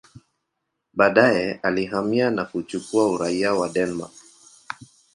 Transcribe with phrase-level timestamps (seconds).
[0.93, 4.13] Baadaye alihamia na kuchukua uraia wa Denmark.